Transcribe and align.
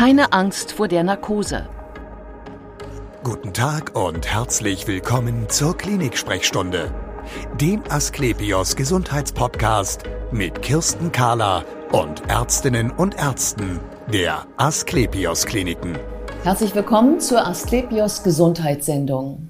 Keine 0.00 0.32
Angst 0.32 0.72
vor 0.72 0.88
der 0.88 1.04
Narkose. 1.04 1.68
Guten 3.22 3.52
Tag 3.52 3.94
und 3.94 4.26
herzlich 4.26 4.86
willkommen 4.86 5.50
zur 5.50 5.76
Klinik-Sprechstunde, 5.76 6.90
dem 7.60 7.82
Asklepios 7.86 8.76
Gesundheitspodcast 8.76 10.04
mit 10.32 10.62
Kirsten 10.62 11.12
Kahler 11.12 11.66
und 11.92 12.22
Ärztinnen 12.30 12.90
und 12.92 13.18
Ärzten 13.18 13.78
der 14.10 14.46
Asklepios 14.56 15.44
Kliniken. 15.44 15.98
Herzlich 16.44 16.74
willkommen 16.74 17.20
zur 17.20 17.46
Asklepios 17.46 18.22
Gesundheitssendung. 18.22 19.49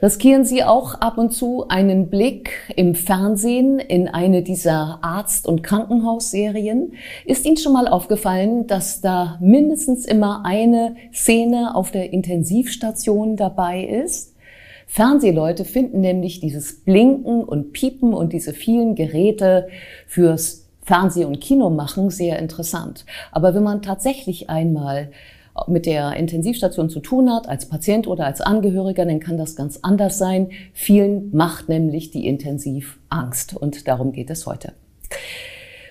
Riskieren 0.00 0.44
Sie 0.44 0.64
auch 0.64 0.94
ab 0.94 1.18
und 1.18 1.32
zu 1.32 1.66
einen 1.68 2.10
Blick 2.10 2.50
im 2.76 2.94
Fernsehen 2.94 3.78
in 3.78 4.08
eine 4.08 4.42
dieser 4.42 4.98
Arzt- 5.02 5.46
und 5.46 5.62
Krankenhausserien? 5.62 6.94
Ist 7.24 7.46
Ihnen 7.46 7.56
schon 7.56 7.72
mal 7.72 7.88
aufgefallen, 7.88 8.66
dass 8.66 9.00
da 9.00 9.38
mindestens 9.40 10.04
immer 10.04 10.44
eine 10.44 10.96
Szene 11.12 11.74
auf 11.74 11.90
der 11.90 12.12
Intensivstation 12.12 13.36
dabei 13.36 13.84
ist? 13.84 14.34
Fernsehleute 14.86 15.64
finden 15.64 16.00
nämlich 16.00 16.40
dieses 16.40 16.84
Blinken 16.84 17.44
und 17.44 17.72
Piepen 17.72 18.12
und 18.12 18.32
diese 18.32 18.52
vielen 18.52 18.94
Geräte 18.94 19.68
fürs 20.06 20.68
Fernseh- 20.82 21.24
und 21.24 21.40
Kinomachen 21.40 22.10
sehr 22.10 22.38
interessant. 22.38 23.06
Aber 23.30 23.54
wenn 23.54 23.62
man 23.62 23.82
tatsächlich 23.82 24.50
einmal 24.50 25.10
mit 25.66 25.86
der 25.86 26.16
Intensivstation 26.16 26.88
zu 26.88 27.00
tun 27.00 27.30
hat, 27.30 27.48
als 27.48 27.68
Patient 27.68 28.06
oder 28.06 28.26
als 28.26 28.40
Angehöriger, 28.40 29.04
dann 29.04 29.20
kann 29.20 29.36
das 29.36 29.54
ganz 29.56 29.78
anders 29.82 30.18
sein. 30.18 30.50
Vielen 30.72 31.34
macht 31.34 31.68
nämlich 31.68 32.10
die 32.10 32.26
Intensiv 32.26 32.98
Angst 33.08 33.54
und 33.54 33.86
darum 33.86 34.12
geht 34.12 34.30
es 34.30 34.46
heute. 34.46 34.72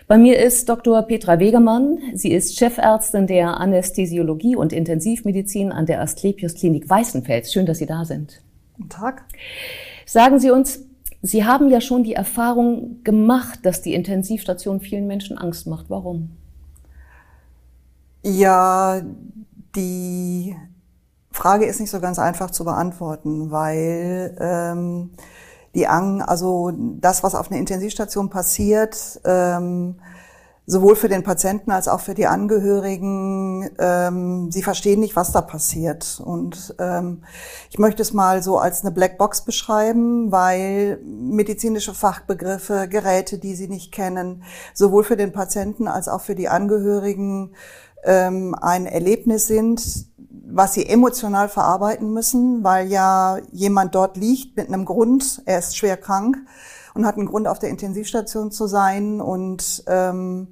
Bei 0.07 0.17
mir 0.17 0.39
ist 0.39 0.67
Dr. 0.67 1.01
Petra 1.03 1.39
Wegemann. 1.39 1.99
Sie 2.15 2.33
ist 2.33 2.57
Chefärztin 2.57 3.27
der 3.27 3.61
Anästhesiologie 3.61 4.57
und 4.57 4.73
Intensivmedizin 4.73 5.71
an 5.71 5.85
der 5.85 6.01
Asklepios 6.01 6.55
Klinik 6.55 6.89
Weißenfels. 6.89 7.53
Schön, 7.53 7.65
dass 7.65 7.77
Sie 7.77 7.85
da 7.85 8.03
sind. 8.03 8.41
Guten 8.75 8.89
Tag. 8.89 9.23
Sagen 10.05 10.39
Sie 10.39 10.51
uns, 10.51 10.83
Sie 11.21 11.45
haben 11.45 11.69
ja 11.69 11.79
schon 11.79 12.03
die 12.03 12.13
Erfahrung 12.13 13.03
gemacht, 13.03 13.59
dass 13.63 13.81
die 13.81 13.93
Intensivstation 13.93 14.81
vielen 14.81 15.07
Menschen 15.07 15.37
Angst 15.37 15.67
macht. 15.67 15.89
Warum? 15.89 16.31
Ja, 18.23 19.01
die 19.75 20.55
Frage 21.31 21.65
ist 21.65 21.79
nicht 21.79 21.91
so 21.91 21.99
ganz 21.99 22.19
einfach 22.19 22.51
zu 22.51 22.65
beantworten, 22.65 23.51
weil 23.51 24.35
ähm, 24.39 25.11
die 25.73 25.87
Ang, 25.87 26.21
also 26.21 26.71
das, 26.75 27.23
was 27.23 27.35
auf 27.35 27.49
einer 27.49 27.59
Intensivstation 27.59 28.29
passiert, 28.29 29.21
ähm, 29.23 29.95
sowohl 30.65 30.95
für 30.95 31.09
den 31.09 31.23
Patienten 31.23 31.71
als 31.71 31.87
auch 31.87 31.99
für 31.99 32.13
die 32.13 32.27
Angehörigen, 32.27 33.69
ähm, 33.79 34.51
sie 34.51 34.63
verstehen 34.63 34.99
nicht, 34.99 35.15
was 35.15 35.31
da 35.31 35.41
passiert. 35.41 36.21
Und 36.23 36.75
ähm, 36.79 37.23
ich 37.69 37.79
möchte 37.79 38.01
es 38.01 38.13
mal 38.13 38.43
so 38.43 38.57
als 38.57 38.81
eine 38.81 38.91
Blackbox 38.91 39.41
beschreiben, 39.41 40.31
weil 40.31 40.99
medizinische 41.03 41.93
Fachbegriffe, 41.93 42.87
Geräte, 42.87 43.37
die 43.37 43.55
sie 43.55 43.67
nicht 43.67 43.91
kennen, 43.91 44.43
sowohl 44.73 45.03
für 45.03 45.17
den 45.17 45.31
Patienten 45.33 45.87
als 45.87 46.07
auch 46.07 46.21
für 46.21 46.35
die 46.35 46.47
Angehörigen 46.47 47.53
ähm, 48.03 48.55
ein 48.59 48.85
Erlebnis 48.85 49.47
sind, 49.47 49.81
was 50.53 50.73
sie 50.73 50.85
emotional 50.85 51.49
verarbeiten 51.49 52.13
müssen, 52.13 52.63
weil 52.63 52.87
ja 52.87 53.39
jemand 53.51 53.95
dort 53.95 54.17
liegt 54.17 54.57
mit 54.57 54.67
einem 54.67 54.85
Grund, 54.85 55.41
er 55.45 55.59
ist 55.59 55.77
schwer 55.77 55.97
krank 55.97 56.37
und 56.93 57.05
hat 57.05 57.15
einen 57.15 57.27
Grund, 57.27 57.47
auf 57.47 57.59
der 57.59 57.69
Intensivstation 57.69 58.51
zu 58.51 58.67
sein. 58.67 59.21
Und 59.21 59.83
ähm, 59.87 60.49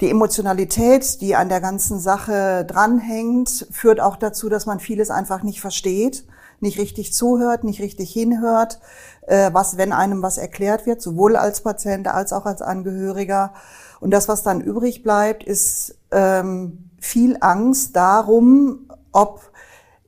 die 0.00 0.10
Emotionalität, 0.10 1.20
die 1.20 1.34
an 1.34 1.48
der 1.48 1.60
ganzen 1.60 1.98
Sache 1.98 2.64
dranhängt, 2.64 3.66
führt 3.70 4.00
auch 4.00 4.16
dazu, 4.16 4.48
dass 4.48 4.66
man 4.66 4.80
vieles 4.80 5.10
einfach 5.10 5.42
nicht 5.42 5.60
versteht, 5.60 6.26
nicht 6.64 6.78
richtig 6.78 7.12
zuhört, 7.14 7.62
nicht 7.62 7.80
richtig 7.80 8.12
hinhört, 8.12 8.80
äh, 9.26 9.50
was, 9.52 9.76
wenn 9.76 9.92
einem 9.92 10.22
was 10.22 10.38
erklärt 10.38 10.86
wird, 10.86 11.00
sowohl 11.00 11.36
als 11.36 11.60
Patient 11.60 12.08
als 12.08 12.32
auch 12.32 12.46
als 12.46 12.60
Angehöriger. 12.60 13.52
Und 14.00 14.10
das, 14.10 14.26
was 14.26 14.42
dann 14.42 14.60
übrig 14.60 15.04
bleibt, 15.04 15.44
ist 15.44 15.96
ähm, 16.10 16.90
viel 16.98 17.36
Angst 17.40 17.94
darum, 17.94 18.90
ob 19.12 19.40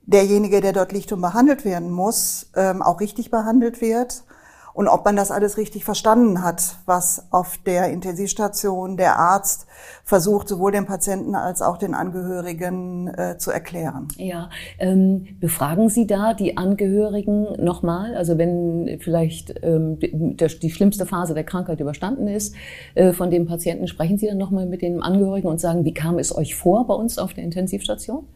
derjenige, 0.05 0.59
der 0.59 0.73
dort 0.73 0.91
liegt 0.91 1.11
und 1.13 1.21
behandelt 1.21 1.63
werden 1.63 1.91
muss, 1.91 2.49
ähm, 2.55 2.81
auch 2.81 2.99
richtig 2.99 3.31
behandelt 3.31 3.79
wird 3.79 4.23
und 4.77 4.87
ob 4.87 5.05
man 5.05 5.15
das 5.15 5.31
alles 5.31 5.57
richtig 5.57 5.83
verstanden 5.85 6.43
hat, 6.43 6.75
was 6.85 7.25
auf 7.31 7.57
der 7.65 7.89
Intensivstation 7.89 8.95
der 8.95 9.17
Arzt 9.17 9.65
versucht, 10.03 10.47
sowohl 10.47 10.71
den 10.71 10.85
Patienten 10.85 11.33
als 11.33 11.63
auch 11.63 11.79
den 11.79 11.95
Angehörigen 11.95 13.07
äh, 13.07 13.39
zu 13.39 13.49
erklären. 13.49 14.07
Ja, 14.17 14.51
ähm, 14.77 15.29
befragen 15.39 15.89
Sie 15.89 16.05
da 16.05 16.35
die 16.35 16.57
Angehörigen 16.57 17.47
nochmal? 17.57 18.15
Also 18.15 18.37
wenn 18.37 18.99
vielleicht 19.01 19.55
ähm, 19.63 19.97
die, 19.97 20.37
die, 20.37 20.69
schlimmste 20.69 21.07
Phase 21.07 21.33
der 21.33 21.43
Krankheit 21.43 21.79
überstanden 21.79 22.27
ist 22.27 22.53
äh, 22.93 23.13
von 23.13 23.31
dem 23.31 23.47
Patienten, 23.47 23.87
sprechen 23.87 24.19
Sie 24.19 24.27
dann 24.27 24.37
nochmal 24.37 24.67
mit 24.67 24.83
den 24.83 25.01
Angehörigen 25.01 25.47
und 25.47 25.59
sagen, 25.59 25.85
wie 25.85 25.93
kam 25.95 26.19
es 26.19 26.35
euch 26.35 26.53
vor 26.53 26.85
bei 26.85 26.93
uns 26.93 27.17
auf 27.17 27.33
der 27.33 27.43
Intensivstation? 27.43 28.27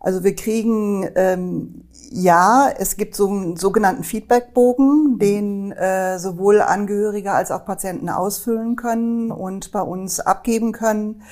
Also 0.00 0.24
wir 0.24 0.34
kriegen 0.34 1.06
ähm, 1.14 1.82
ja, 2.10 2.68
es 2.68 2.96
gibt 2.96 3.14
so 3.14 3.28
einen 3.28 3.56
sogenannten 3.56 4.04
Feedbackbogen, 4.04 5.18
den 5.18 5.72
äh, 5.72 6.18
sowohl 6.18 6.60
Angehörige 6.60 7.32
als 7.32 7.50
auch 7.50 7.64
Patienten 7.64 8.08
ausfüllen 8.08 8.76
können 8.76 9.30
und 9.30 9.72
bei 9.72 9.80
uns 9.80 10.20
abgeben 10.20 10.72
können. 10.72 11.22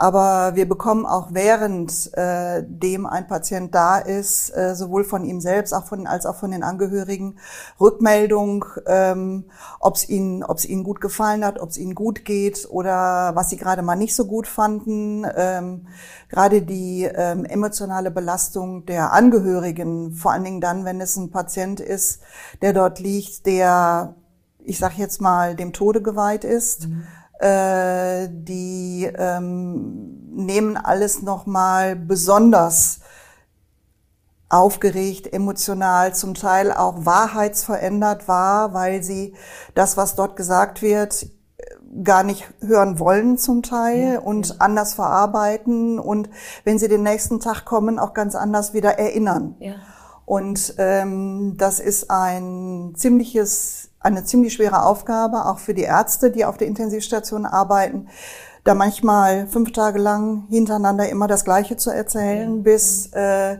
Aber 0.00 0.54
wir 0.54 0.68
bekommen 0.68 1.06
auch 1.06 1.30
während 1.32 2.14
äh, 2.16 2.62
dem 2.64 3.04
ein 3.04 3.26
Patient 3.26 3.74
da 3.74 3.98
ist, 3.98 4.56
äh, 4.56 4.76
sowohl 4.76 5.02
von 5.02 5.24
ihm 5.24 5.40
selbst 5.40 5.72
auch 5.72 5.86
von, 5.86 6.06
als 6.06 6.24
auch 6.24 6.36
von 6.36 6.52
den 6.52 6.62
Angehörigen, 6.62 7.38
Rückmeldung, 7.80 8.64
ähm, 8.86 9.46
ob 9.80 9.96
es 9.96 10.08
ihnen, 10.08 10.44
ihnen 10.66 10.84
gut 10.84 11.00
gefallen 11.00 11.44
hat, 11.44 11.58
ob 11.58 11.70
es 11.70 11.78
ihnen 11.78 11.96
gut 11.96 12.24
geht 12.24 12.68
oder 12.70 13.32
was 13.34 13.50
sie 13.50 13.56
gerade 13.56 13.82
mal 13.82 13.96
nicht 13.96 14.14
so 14.14 14.26
gut 14.26 14.46
fanden. 14.46 15.26
Ähm, 15.36 15.88
gerade 16.28 16.62
die 16.62 17.02
ähm, 17.02 17.44
emotionale 17.44 18.12
Belastung 18.12 18.86
der 18.86 19.12
Angehörigen, 19.12 20.12
vor 20.18 20.32
allen 20.32 20.44
Dingen 20.44 20.60
dann, 20.60 20.84
wenn 20.84 21.00
es 21.00 21.16
ein 21.16 21.30
Patient 21.30 21.80
ist, 21.80 22.20
der 22.62 22.72
dort 22.72 23.00
liegt, 23.00 23.46
der, 23.46 24.16
ich 24.58 24.78
sag 24.78 24.98
jetzt 24.98 25.20
mal, 25.20 25.56
dem 25.56 25.72
Tode 25.72 26.02
geweiht 26.02 26.44
ist. 26.44 26.88
Mhm 26.88 27.06
äh, 27.38 28.28
die 28.30 29.08
ähm, 29.16 30.28
nehmen 30.32 30.76
alles 30.76 31.22
nochmal 31.22 31.94
besonders 31.94 32.98
aufgeregt, 34.48 35.32
emotional, 35.32 36.14
zum 36.14 36.34
Teil 36.34 36.72
auch 36.72 37.04
wahrheitsverändert 37.04 38.28
wahr, 38.28 38.74
weil 38.74 39.02
sie 39.02 39.34
das, 39.74 39.96
was 39.96 40.14
dort 40.14 40.36
gesagt 40.36 40.82
wird, 40.82 41.26
gar 42.02 42.22
nicht 42.22 42.48
hören 42.60 42.98
wollen 42.98 43.38
zum 43.38 43.62
Teil 43.62 44.14
ja, 44.14 44.20
und 44.20 44.48
ja. 44.48 44.54
anders 44.58 44.94
verarbeiten 44.94 45.98
und 45.98 46.28
wenn 46.64 46.78
sie 46.78 46.88
den 46.88 47.02
nächsten 47.02 47.40
Tag 47.40 47.64
kommen, 47.64 47.98
auch 47.98 48.14
ganz 48.14 48.34
anders 48.34 48.74
wieder 48.74 48.98
erinnern. 48.98 49.54
Ja. 49.58 49.74
Und 50.28 50.74
ähm, 50.76 51.54
das 51.56 51.80
ist 51.80 52.10
ein 52.10 52.92
ziemliches 52.94 53.88
eine 53.98 54.24
ziemlich 54.24 54.52
schwere 54.52 54.82
Aufgabe, 54.82 55.46
auch 55.46 55.58
für 55.58 55.72
die 55.72 55.82
Ärzte, 55.82 56.30
die 56.30 56.44
auf 56.44 56.58
der 56.58 56.68
Intensivstation 56.68 57.46
arbeiten, 57.46 58.08
da 58.62 58.74
manchmal 58.74 59.46
fünf 59.46 59.72
Tage 59.72 59.98
lang 59.98 60.46
hintereinander 60.50 61.08
immer 61.08 61.28
das 61.28 61.46
Gleiche 61.46 61.78
zu 61.78 61.90
erzählen, 61.90 62.62
bis 62.62 63.06
äh, 63.14 63.58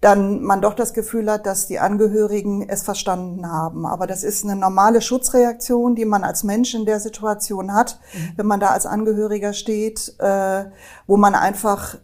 dann 0.00 0.40
man 0.40 0.62
doch 0.62 0.74
das 0.74 0.94
Gefühl 0.94 1.28
hat, 1.28 1.46
dass 1.46 1.66
die 1.66 1.80
Angehörigen 1.80 2.68
es 2.68 2.84
verstanden 2.84 3.50
haben. 3.50 3.84
Aber 3.84 4.06
das 4.06 4.22
ist 4.22 4.44
eine 4.44 4.54
normale 4.54 5.00
Schutzreaktion, 5.00 5.96
die 5.96 6.04
man 6.04 6.22
als 6.22 6.44
Mensch 6.44 6.74
in 6.74 6.86
der 6.86 7.00
Situation 7.00 7.74
hat, 7.74 7.98
mhm. 8.12 8.32
wenn 8.36 8.46
man 8.46 8.60
da 8.60 8.68
als 8.68 8.86
Angehöriger 8.86 9.52
steht, 9.52 10.14
äh, 10.20 10.66
wo 11.08 11.16
man 11.16 11.34
einfach 11.34 11.96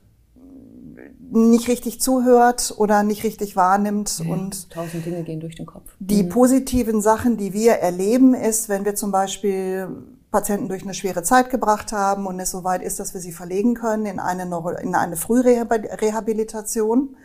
nicht 1.30 1.68
richtig 1.68 2.00
zuhört 2.00 2.74
oder 2.76 3.02
nicht 3.02 3.24
richtig 3.24 3.56
wahrnimmt. 3.56 4.22
Ja, 4.24 4.32
und 4.32 4.70
tausend 4.70 5.06
Dinge 5.06 5.22
gehen 5.22 5.40
durch 5.40 5.56
den 5.56 5.66
Kopf. 5.66 5.90
Die 5.98 6.24
mhm. 6.24 6.28
positiven 6.28 7.00
Sachen, 7.00 7.36
die 7.36 7.52
wir 7.52 7.74
erleben, 7.74 8.34
ist, 8.34 8.68
wenn 8.68 8.84
wir 8.84 8.94
zum 8.94 9.12
Beispiel 9.12 9.88
Patienten 10.30 10.68
durch 10.68 10.82
eine 10.82 10.94
schwere 10.94 11.22
Zeit 11.22 11.50
gebracht 11.50 11.92
haben 11.92 12.26
und 12.26 12.38
es 12.40 12.50
soweit 12.50 12.82
ist, 12.82 13.00
dass 13.00 13.14
wir 13.14 13.20
sie 13.20 13.32
verlegen 13.32 13.74
können 13.74 14.06
in 14.06 14.20
eine, 14.20 14.44
in 14.82 14.94
eine 14.94 15.16
Frührehabilitation, 15.16 17.16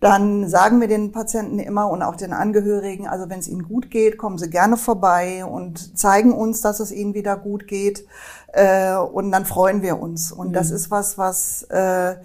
dann 0.00 0.48
sagen 0.48 0.80
wir 0.80 0.88
den 0.88 1.12
Patienten 1.12 1.58
immer 1.58 1.90
und 1.90 2.02
auch 2.02 2.16
den 2.16 2.32
Angehörigen, 2.32 3.06
also 3.06 3.28
wenn 3.28 3.38
es 3.38 3.48
ihnen 3.48 3.64
gut 3.64 3.90
geht, 3.90 4.16
kommen 4.16 4.38
sie 4.38 4.48
gerne 4.48 4.78
vorbei 4.78 5.44
und 5.44 5.98
zeigen 5.98 6.32
uns, 6.32 6.62
dass 6.62 6.80
es 6.80 6.90
ihnen 6.90 7.12
wieder 7.12 7.36
gut 7.36 7.68
geht. 7.68 8.06
Äh, 8.48 8.94
und 8.94 9.30
dann 9.30 9.44
freuen 9.44 9.82
wir 9.82 10.00
uns. 10.00 10.32
Und 10.32 10.48
mhm. 10.48 10.52
das 10.54 10.70
ist 10.70 10.90
was, 10.90 11.18
was 11.18 11.64
äh, 11.64 12.16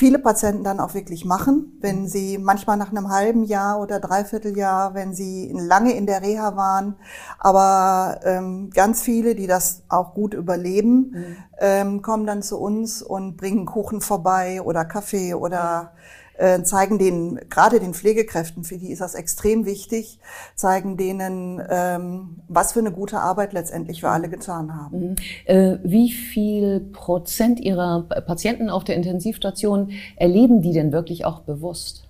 viele 0.00 0.18
Patienten 0.18 0.64
dann 0.64 0.80
auch 0.80 0.94
wirklich 0.94 1.26
machen, 1.26 1.76
wenn 1.82 2.08
sie 2.08 2.38
manchmal 2.38 2.78
nach 2.78 2.90
einem 2.90 3.10
halben 3.10 3.44
Jahr 3.44 3.78
oder 3.78 4.00
Dreivierteljahr, 4.00 4.94
wenn 4.94 5.12
sie 5.12 5.52
lange 5.54 5.92
in 5.92 6.06
der 6.06 6.22
Reha 6.22 6.56
waren, 6.56 6.96
aber 7.38 8.18
ähm, 8.24 8.70
ganz 8.70 9.02
viele, 9.02 9.34
die 9.34 9.46
das 9.46 9.82
auch 9.90 10.14
gut 10.14 10.32
überleben, 10.32 11.10
mhm. 11.10 11.36
ähm, 11.58 12.00
kommen 12.00 12.24
dann 12.26 12.40
zu 12.40 12.58
uns 12.58 13.02
und 13.02 13.36
bringen 13.36 13.66
Kuchen 13.66 14.00
vorbei 14.00 14.62
oder 14.62 14.86
Kaffee 14.86 15.34
oder 15.34 15.92
äh, 16.40 16.62
zeigen 16.62 16.98
denen, 16.98 17.38
gerade 17.50 17.80
den 17.80 17.92
Pflegekräften, 17.92 18.64
für 18.64 18.78
die 18.78 18.90
ist 18.90 19.00
das 19.00 19.14
extrem 19.14 19.66
wichtig, 19.66 20.18
zeigen 20.54 20.96
denen, 20.96 21.62
ähm, 21.68 22.40
was 22.48 22.72
für 22.72 22.80
eine 22.80 22.92
gute 22.92 23.20
Arbeit 23.20 23.52
letztendlich 23.52 24.02
wir 24.02 24.10
alle 24.10 24.30
getan 24.30 24.74
haben. 24.74 25.00
Mhm. 25.00 25.16
Äh, 25.44 25.78
wie 25.84 26.10
viel 26.10 26.80
Prozent 26.80 27.60
Ihrer 27.60 28.02
Patienten 28.26 28.70
auf 28.70 28.84
der 28.84 28.96
Intensivstation 28.96 29.90
erleben 30.16 30.62
die 30.62 30.72
denn 30.72 30.92
wirklich 30.92 31.26
auch 31.26 31.40
bewusst? 31.40 32.06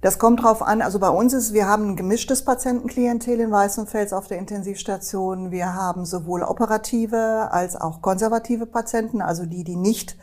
Das 0.00 0.18
kommt 0.18 0.42
drauf 0.42 0.62
an. 0.62 0.82
Also 0.82 0.98
bei 0.98 1.08
uns 1.08 1.32
ist, 1.32 1.52
wir 1.52 1.66
haben 1.66 1.90
ein 1.90 1.96
gemischtes 1.96 2.44
Patientenklientel 2.44 3.40
in 3.40 3.50
Weißenfels 3.50 4.12
auf 4.12 4.28
der 4.28 4.38
Intensivstation. 4.38 5.50
Wir 5.50 5.74
haben 5.74 6.04
sowohl 6.04 6.42
operative 6.42 7.48
als 7.50 7.76
auch 7.76 8.02
konservative 8.02 8.66
Patienten, 8.66 9.20
also 9.20 9.46
die, 9.46 9.64
die 9.64 9.76
nicht 9.76 10.16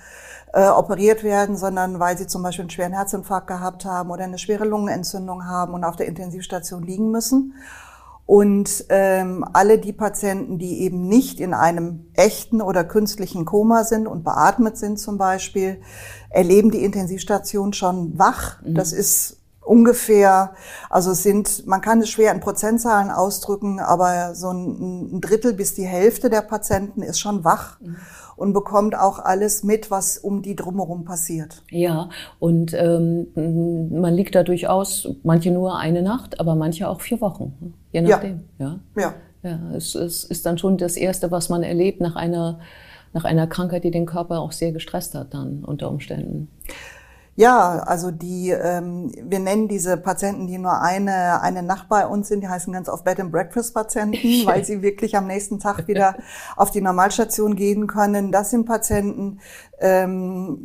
äh, 0.54 0.68
operiert 0.68 1.24
werden, 1.24 1.58
sondern 1.58 2.00
weil 2.00 2.18
sie 2.18 2.28
zum 2.28 2.44
Beispiel 2.44 2.64
einen 2.64 2.70
schweren 2.70 2.94
Herzinfarkt 2.94 3.48
gehabt 3.48 3.86
haben 3.86 4.12
oder 4.12 4.24
eine 4.24 4.38
schwere 4.38 4.66
Lungenentzündung 4.66 5.46
haben 5.46 5.74
und 5.74 5.84
auf 5.84 5.96
der 5.96 6.08
Intensivstation 6.08 6.84
liegen 6.84 7.12
müssen. 7.12 7.56
Und 8.26 8.86
ähm, 8.88 9.44
alle 9.52 9.80
die 9.80 9.92
Patienten, 9.92 10.58
die 10.58 10.82
eben 10.82 11.08
nicht 11.08 11.42
in 11.42 11.54
einem 11.54 12.06
echten 12.14 12.62
oder 12.62 12.86
künstlichen 12.86 13.44
Koma 13.44 13.84
sind 13.84 14.08
und 14.08 14.24
beatmet 14.24 14.78
sind 14.78 14.98
zum 14.98 15.18
Beispiel, 15.18 15.82
erleben 16.30 16.72
die 16.72 16.86
Intensivstation 16.86 17.74
schon 17.74 18.18
wach. 18.18 18.62
Mhm. 18.62 18.76
Das 18.76 18.94
ist 18.94 19.42
ungefähr, 19.60 20.54
also 20.90 21.12
es 21.12 21.24
sind, 21.24 21.66
man 21.68 21.82
kann 21.82 22.00
es 22.00 22.10
schwer 22.10 22.32
in 22.32 22.40
Prozentzahlen 22.40 23.12
ausdrücken, 23.12 23.80
aber 23.80 24.36
so 24.36 24.52
ein, 24.52 25.16
ein 25.16 25.22
Drittel 25.22 25.54
bis 25.54 25.74
die 25.74 25.86
Hälfte 25.86 26.30
der 26.30 26.42
Patienten 26.42 27.02
ist 27.02 27.20
schon 27.20 27.44
wach. 27.44 27.80
Mhm 27.82 27.98
und 28.36 28.54
bekommt 28.54 28.98
auch 28.98 29.20
alles 29.20 29.64
mit, 29.64 29.92
was 29.92 30.18
um 30.18 30.42
die 30.42 30.56
drumherum 30.56 31.06
passiert. 31.06 31.64
Ja, 31.70 32.10
und 32.40 32.74
ähm, 32.74 33.28
man 33.92 34.14
liegt 34.14 34.36
da 34.36 34.44
durchaus, 34.44 35.10
manche 35.24 35.52
nur 35.52 35.78
eine 35.78 36.02
Nacht, 36.02 36.40
aber 36.40 36.56
manche 36.56 36.88
auch 36.88 37.02
vier 37.02 37.22
Wochen, 37.22 37.74
je 37.92 38.02
nachdem. 38.02 38.42
Ja. 38.58 38.80
ja. 38.96 39.02
ja. 39.02 39.14
Ja, 39.44 39.60
es, 39.76 39.94
es 39.94 40.24
ist 40.24 40.46
dann 40.46 40.58
schon 40.58 40.78
das 40.78 40.96
Erste, 40.96 41.30
was 41.30 41.50
man 41.50 41.64
erlebt 41.64 42.00
nach 42.00 42.16
einer, 42.16 42.60
nach 43.12 43.26
einer 43.26 43.46
Krankheit, 43.46 43.84
die 43.84 43.92
den 43.92 44.06
Körper 44.06 44.40
auch 44.40 44.54
sehr 44.54 44.72
gestresst 44.72 45.16
hat 45.16 45.34
dann 45.34 45.66
unter 45.66 45.90
Umständen. 45.90 46.48
Ja, 47.36 47.80
also 47.80 48.12
die, 48.12 48.52
ähm, 48.52 49.12
wir 49.24 49.40
nennen 49.40 49.68
diese 49.68 49.98
Patienten, 49.98 50.46
die 50.46 50.60
nur 50.60 50.80
eine, 50.82 51.42
eine 51.42 51.64
Nacht 51.64 51.90
bei 51.90 52.06
uns 52.06 52.28
sind, 52.28 52.42
die 52.42 52.48
heißen 52.48 52.72
ganz 52.72 52.88
oft 52.88 53.04
Bed 53.04 53.20
and 53.20 53.32
Breakfast 53.32 53.74
Patienten, 53.74 54.18
weil 54.46 54.64
sie 54.64 54.84
wirklich 54.84 55.18
am 55.18 55.26
nächsten 55.26 55.58
Tag 55.60 55.88
wieder 55.88 56.16
auf 56.56 56.70
die 56.70 56.82
Normalstation 56.82 57.56
gehen 57.56 57.88
können. 57.88 58.32
Das 58.32 58.52
sind 58.52 58.66
Patienten, 58.66 59.40
ähm, 59.80 60.60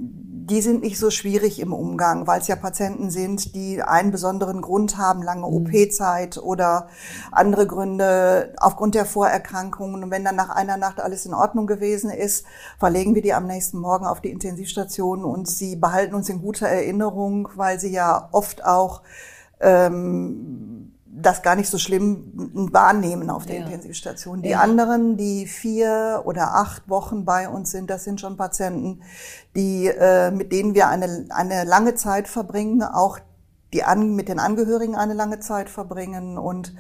die 0.49 0.61
sind 0.61 0.83
nicht 0.83 0.99
so 0.99 1.11
schwierig 1.11 1.59
im 1.61 1.73
Umgang, 1.73 2.27
weil 2.27 2.41
es 2.41 2.49
ja 2.49 2.57
Patienten 2.57 3.11
sind, 3.11 3.55
die 3.55 3.83
einen 3.83 4.11
besonderen 4.11 4.61
Grund 4.61 4.99
haben, 4.99 5.23
lange 5.23 5.47
mhm. 5.47 5.67
OP-Zeit 5.67 6.37
oder 6.39 6.89
andere 7.33 7.67
Gründe 7.67 8.55
aufgrund 8.59 8.95
der 8.95 9.07
Vorerkrankungen. 9.07 10.05
Und 10.05 10.11
wenn 10.11 10.25
dann 10.25 10.37
nach 10.37 10.51
einer 10.51 10.77
Nacht 10.77 11.01
alles 11.01 11.25
in 11.25 11.33
Ordnung 11.35 11.67
gewesen 11.67 12.11
ist, 12.11 12.45
verlegen 12.79 13.15
wir 13.15 13.23
die 13.23 13.33
am 13.33 13.47
nächsten 13.47 13.79
Morgen 13.79 14.07
auf 14.07 14.21
die 14.21 14.31
Intensivstation 14.31 15.25
und 15.25 15.49
sie 15.49 15.77
behalten 15.77 16.15
uns 16.15 16.29
in 16.29 16.41
guter 16.41 16.58
Erinnerung, 16.67 17.49
weil 17.57 17.79
sie 17.79 17.93
ja 17.93 18.29
oft 18.33 18.65
auch 18.65 19.03
ähm, 19.61 20.95
das 21.21 21.43
gar 21.43 21.57
nicht 21.57 21.69
so 21.69 21.79
schlimm 21.79 22.33
wahrnehmen 22.73 23.31
auf 23.31 23.47
der 23.47 23.57
ja. 23.57 23.65
Intensivstation. 23.65 24.43
Die 24.43 24.51
ja. 24.51 24.61
anderen, 24.61 25.17
die 25.17 25.47
vier 25.47 26.23
oder 26.25 26.55
acht 26.55 26.89
Wochen 26.89 27.25
bei 27.25 27.49
uns 27.49 27.71
sind, 27.71 27.91
das 27.91 28.05
sind 28.05 28.21
schon 28.21 28.37
Patienten, 28.37 29.03
die, 29.57 29.87
äh, 29.87 30.31
mit 30.31 30.53
denen 30.53 30.75
wir 30.75 30.89
eine, 30.89 31.27
eine 31.31 31.65
lange 31.65 31.95
Zeit 31.95 32.29
verbringen, 32.29 32.83
auch 32.83 33.19
die 33.73 33.85
an, 33.85 34.15
mit 34.15 34.29
den 34.29 34.39
Angehörigen 34.39 34.95
eine 34.95 35.15
lange 35.15 35.41
Zeit 35.41 35.69
verbringen 35.69 36.39
und 36.39 36.75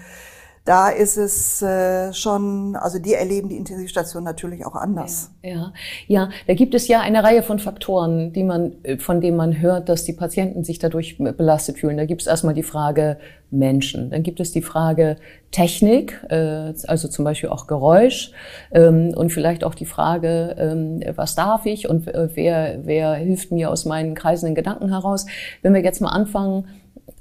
da 0.68 0.90
ist 0.90 1.16
es 1.16 1.62
äh, 1.62 2.12
schon, 2.12 2.76
also 2.76 2.98
die 2.98 3.14
erleben 3.14 3.48
die 3.48 3.56
Intensivstation 3.56 4.22
natürlich 4.22 4.66
auch 4.66 4.74
anders. 4.74 5.30
Ja, 5.42 5.50
ja, 5.50 5.72
ja, 6.06 6.30
da 6.46 6.52
gibt 6.52 6.74
es 6.74 6.88
ja 6.88 7.00
eine 7.00 7.24
Reihe 7.24 7.42
von 7.42 7.58
Faktoren, 7.58 8.34
die 8.34 8.44
man, 8.44 8.74
äh, 8.82 8.98
von 8.98 9.22
denen 9.22 9.38
man 9.38 9.62
hört, 9.62 9.88
dass 9.88 10.04
die 10.04 10.12
Patienten 10.12 10.64
sich 10.64 10.78
dadurch 10.78 11.16
belastet 11.16 11.78
fühlen. 11.78 11.96
Da 11.96 12.04
gibt 12.04 12.20
es 12.20 12.26
erstmal 12.26 12.52
die 12.52 12.62
Frage 12.62 13.16
Menschen, 13.50 14.10
dann 14.10 14.22
gibt 14.22 14.40
es 14.40 14.52
die 14.52 14.60
Frage 14.60 15.16
Technik, 15.52 16.22
äh, 16.28 16.74
also 16.86 17.08
zum 17.08 17.24
Beispiel 17.24 17.48
auch 17.48 17.66
Geräusch 17.66 18.32
ähm, 18.70 19.14
und 19.16 19.32
vielleicht 19.32 19.64
auch 19.64 19.74
die 19.74 19.86
Frage, 19.86 20.54
ähm, 20.58 21.00
was 21.16 21.34
darf 21.34 21.64
ich 21.64 21.88
und 21.88 22.08
äh, 22.08 22.28
wer, 22.34 22.80
wer 22.82 23.14
hilft 23.14 23.52
mir 23.52 23.70
aus 23.70 23.86
meinen 23.86 24.14
kreisenden 24.14 24.54
Gedanken 24.54 24.90
heraus. 24.90 25.24
Wenn 25.62 25.72
wir 25.72 25.82
jetzt 25.82 26.02
mal 26.02 26.10
anfangen 26.10 26.66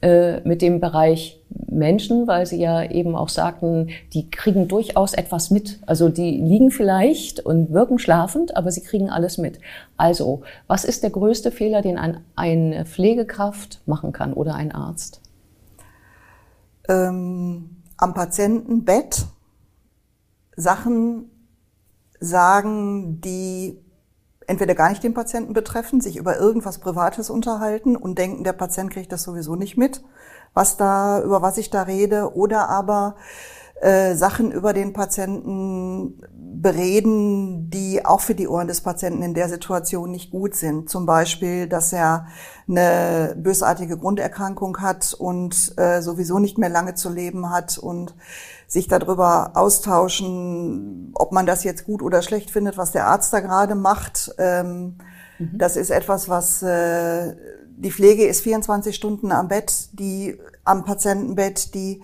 äh, 0.02 0.42
mit 0.42 0.62
dem 0.62 0.80
Bereich 0.80 1.42
Menschen, 1.70 2.28
weil 2.28 2.46
sie 2.46 2.60
ja 2.60 2.84
eben 2.84 3.16
auch 3.16 3.30
sagten, 3.30 3.90
die 4.14 4.30
kriegen 4.30 4.68
durchaus 4.68 5.14
etwas 5.14 5.50
mit. 5.50 5.80
Also 5.86 6.10
die 6.10 6.40
liegen 6.40 6.72
vielleicht 6.72 7.40
und 7.40 7.72
wirken 7.72 8.00
schlafend, 8.00 8.56
aber 8.56 8.72
sie 8.72 8.82
kriegen 8.82 9.10
alles 9.10 9.38
mit. 9.38 9.60
Also, 9.96 10.42
was 10.68 10.86
ist 10.86 11.04
der 11.04 11.10
größte 11.10 11.52
Fehler, 11.52 11.82
den 11.82 11.98
ein, 11.98 12.22
eine 12.36 12.86
Pflegekraft 12.86 13.82
machen 13.86 14.12
kann 14.12 14.34
oder 14.34 14.56
ein 14.56 14.72
Arzt? 14.72 15.22
Ähm, 16.88 17.78
am 17.98 18.14
Patientenbett 18.14 19.26
Sachen 20.56 21.32
sagen, 22.20 23.22
die 23.22 23.80
entweder 24.48 24.76
gar 24.76 24.90
nicht 24.90 25.04
den 25.04 25.14
Patienten 25.14 25.54
betreffen, 25.54 26.02
sich 26.02 26.18
über 26.18 26.40
irgendwas 26.40 26.80
Privates 26.80 27.30
unterhalten 27.30 27.96
und 27.96 28.18
denken, 28.18 28.44
der 28.44 28.54
Patient 28.54 28.92
kriegt 28.92 29.12
das 29.12 29.24
sowieso 29.24 29.56
nicht 29.56 29.78
mit, 29.78 30.02
was 30.54 30.78
da, 30.78 31.22
über 31.22 31.42
was 31.42 31.58
ich 31.58 31.70
da 31.70 31.84
rede, 31.84 32.36
oder 32.36 32.70
aber 32.70 33.16
äh, 33.82 34.16
Sachen 34.16 34.52
über 34.52 34.74
den 34.74 34.94
Patienten 34.94 36.20
bereden, 36.62 37.70
die 37.70 38.04
auch 38.04 38.22
für 38.22 38.34
die 38.34 38.48
Ohren 38.48 38.68
des 38.68 38.82
Patienten 38.82 39.22
in 39.22 39.34
der 39.34 39.50
Situation 39.50 40.12
nicht 40.12 40.32
gut 40.32 40.56
sind. 40.56 40.90
Zum 40.90 41.06
Beispiel, 41.06 41.68
dass 41.68 41.94
er 41.94 42.28
eine 42.68 43.36
bösartige 43.38 43.98
Grunderkrankung 43.98 44.82
hat 44.82 45.14
und 45.14 45.74
äh, 45.78 46.02
sowieso 46.02 46.40
nicht 46.40 46.58
mehr 46.58 46.70
lange 46.70 46.96
zu 46.96 47.10
leben 47.10 47.52
hat 47.52 47.78
und 47.78 48.16
sich 48.68 48.88
darüber 48.88 49.52
austauschen, 49.54 51.12
ob 51.14 51.32
man 51.32 51.46
das 51.46 51.64
jetzt 51.64 51.86
gut 51.86 52.02
oder 52.02 52.22
schlecht 52.22 52.50
findet, 52.50 52.78
was 52.78 52.92
der 52.92 53.08
Arzt 53.08 53.32
da 53.32 53.40
gerade 53.40 53.76
macht. 53.76 54.34
Ähm, 54.40 54.96
mhm. 55.38 55.58
Das 55.58 55.78
ist 55.78 55.92
etwas, 55.92 56.28
was 56.28 56.64
äh, 56.64 57.36
die 57.78 57.92
Pflege 57.92 58.26
ist 58.26 58.42
24 58.42 58.96
Stunden 58.96 59.32
am 59.32 59.48
Bett, 59.48 59.90
die 59.94 60.38
am 60.64 60.84
Patientenbett, 60.84 61.76
die 61.76 62.02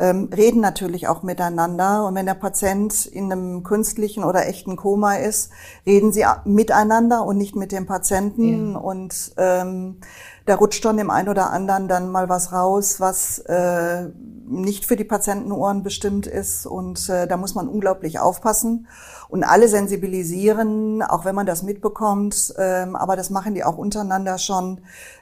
ähm, 0.00 0.30
reden 0.34 0.60
natürlich 0.60 1.08
auch 1.08 1.22
miteinander. 1.22 2.06
Und 2.06 2.14
wenn 2.14 2.26
der 2.26 2.34
Patient 2.34 3.04
in 3.04 3.30
einem 3.30 3.62
künstlichen 3.62 4.24
oder 4.24 4.48
echten 4.48 4.76
Koma 4.76 5.16
ist, 5.16 5.50
reden 5.86 6.10
sie 6.10 6.24
miteinander 6.44 7.24
und 7.24 7.36
nicht 7.36 7.54
mit 7.54 7.70
dem 7.70 7.84
Patienten. 7.86 8.72
Ja. 8.72 8.78
Und 8.78 9.32
ähm, 9.36 9.98
da 10.46 10.54
rutscht 10.54 10.82
schon 10.82 10.96
dem 10.96 11.10
einen 11.10 11.28
oder 11.28 11.50
anderen 11.50 11.86
dann 11.86 12.10
mal 12.10 12.30
was 12.30 12.50
raus, 12.50 12.98
was 12.98 13.40
äh, 13.40 14.08
nicht 14.48 14.86
für 14.86 14.96
die 14.96 15.04
Patientenohren 15.04 15.82
bestimmt 15.82 16.26
ist. 16.26 16.64
Und 16.64 17.08
äh, 17.10 17.28
da 17.28 17.36
muss 17.36 17.54
man 17.54 17.68
unglaublich 17.68 18.18
aufpassen 18.18 18.88
und 19.28 19.44
alle 19.44 19.68
sensibilisieren, 19.68 21.02
auch 21.02 21.26
wenn 21.26 21.34
man 21.34 21.46
das 21.46 21.62
mitbekommt. 21.62 22.54
Ähm, 22.56 22.96
aber 22.96 23.16
das 23.16 23.28
machen 23.28 23.54
die 23.54 23.64
auch 23.64 23.76
untereinander 23.76 24.38
schon, 24.38 24.80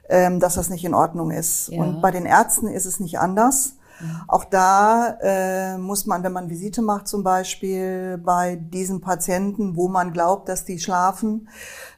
ähm, 0.08 0.38
dass 0.38 0.54
das 0.54 0.70
nicht 0.70 0.84
in 0.84 0.94
Ordnung 0.94 1.32
ist. 1.32 1.68
Ja. 1.68 1.82
Und 1.82 2.00
bei 2.00 2.12
den 2.12 2.26
Ärzten 2.26 2.68
ist 2.68 2.86
es 2.86 3.00
nicht 3.00 3.18
anders. 3.18 3.74
Auch 4.26 4.44
da 4.44 5.18
äh, 5.20 5.78
muss 5.78 6.06
man, 6.06 6.22
wenn 6.22 6.32
man 6.32 6.50
Visite 6.50 6.82
macht 6.82 7.08
zum 7.08 7.24
Beispiel 7.24 8.18
bei 8.18 8.56
diesen 8.56 9.00
Patienten, 9.00 9.76
wo 9.76 9.88
man 9.88 10.12
glaubt, 10.12 10.48
dass 10.48 10.64
die 10.64 10.78
schlafen, 10.78 11.48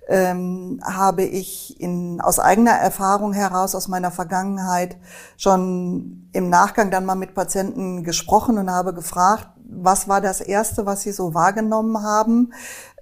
ähm, 0.09 0.80
habe 0.83 1.23
ich 1.23 1.80
in, 1.80 2.21
aus 2.21 2.38
eigener 2.38 2.73
Erfahrung 2.73 3.33
heraus, 3.33 3.75
aus 3.75 3.87
meiner 3.88 4.11
Vergangenheit, 4.11 4.97
schon 5.37 6.28
im 6.33 6.49
Nachgang 6.49 6.90
dann 6.90 7.04
mal 7.04 7.14
mit 7.14 7.35
Patienten 7.35 8.02
gesprochen 8.02 8.59
und 8.59 8.71
habe 8.71 8.92
gefragt, 8.92 9.49
was 9.73 10.09
war 10.09 10.21
das 10.21 10.41
Erste, 10.41 10.87
was 10.87 11.03
Sie 11.03 11.12
so 11.12 11.35
wahrgenommen 11.35 12.03
haben, 12.03 12.53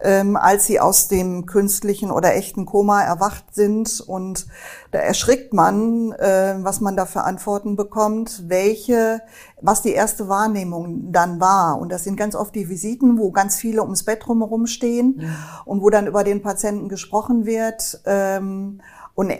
ähm, 0.00 0.36
als 0.36 0.66
Sie 0.66 0.80
aus 0.80 1.08
dem 1.08 1.46
künstlichen 1.46 2.10
oder 2.10 2.34
echten 2.34 2.66
Koma 2.66 3.02
erwacht 3.02 3.54
sind? 3.54 4.00
Und 4.00 4.46
da 4.90 4.98
erschrickt 4.98 5.52
man, 5.52 6.12
äh, 6.12 6.56
was 6.58 6.80
man 6.80 6.96
da 6.96 7.06
für 7.06 7.22
Antworten 7.22 7.76
bekommt, 7.76 8.44
welche, 8.48 9.20
was 9.60 9.82
die 9.82 9.92
erste 9.92 10.28
Wahrnehmung 10.28 11.12
dann 11.12 11.40
war. 11.40 11.78
Und 11.78 11.90
das 11.90 12.04
sind 12.04 12.16
ganz 12.16 12.34
oft 12.34 12.54
die 12.54 12.68
Visiten, 12.68 13.18
wo 13.18 13.30
ganz 13.30 13.56
viele 13.56 13.82
ums 13.82 14.04
Bett 14.04 14.26
drumherum 14.26 14.66
stehen 14.66 15.20
ja. 15.20 15.28
und 15.64 15.82
wo 15.82 15.90
dann 15.90 16.06
über 16.06 16.24
den 16.24 16.42
Patienten 16.42 16.88
gesprochen 16.88 17.46
wird. 17.46 18.00
Ähm, 18.04 18.80
und 19.14 19.32